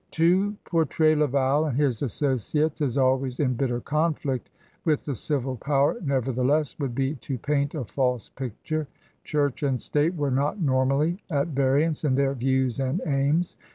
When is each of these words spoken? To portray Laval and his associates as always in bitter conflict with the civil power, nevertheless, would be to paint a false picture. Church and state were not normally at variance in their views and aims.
To 0.17 0.55
portray 0.65 1.13
Laval 1.15 1.65
and 1.65 1.77
his 1.77 2.01
associates 2.01 2.81
as 2.81 2.97
always 2.97 3.39
in 3.39 3.53
bitter 3.53 3.79
conflict 3.79 4.49
with 4.83 5.05
the 5.05 5.13
civil 5.13 5.55
power, 5.55 5.97
nevertheless, 6.03 6.79
would 6.79 6.95
be 6.95 7.13
to 7.17 7.37
paint 7.37 7.75
a 7.75 7.85
false 7.85 8.29
picture. 8.29 8.87
Church 9.23 9.61
and 9.61 9.79
state 9.79 10.15
were 10.15 10.31
not 10.31 10.59
normally 10.59 11.21
at 11.29 11.49
variance 11.49 12.03
in 12.03 12.15
their 12.15 12.33
views 12.33 12.79
and 12.79 12.99
aims. 13.05 13.55